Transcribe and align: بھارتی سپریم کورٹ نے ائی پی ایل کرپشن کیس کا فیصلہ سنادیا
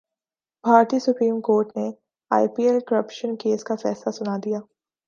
بھارتی 0.63 0.99
سپریم 0.99 1.39
کورٹ 1.41 1.75
نے 1.77 1.87
ائی 2.31 2.47
پی 2.47 2.63
ایل 2.63 2.79
کرپشن 2.87 3.35
کیس 3.35 3.63
کا 3.63 3.75
فیصلہ 3.75 4.11
سنادیا 4.11 4.59